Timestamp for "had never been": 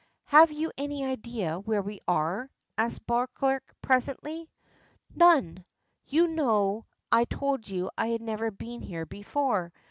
8.07-8.81